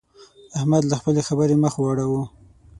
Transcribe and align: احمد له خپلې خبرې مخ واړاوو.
احمد 0.57 0.83
له 0.89 0.95
خپلې 0.99 1.21
خبرې 1.27 1.55
مخ 1.63 1.73
واړاوو. 1.79 2.23